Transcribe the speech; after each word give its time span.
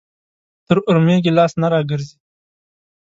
تر 0.67 0.77
اورمېږ 0.87 1.23
يې 1.27 1.31
لاس 1.37 1.51
نه 1.61 1.67
راګرځي. 1.73 2.15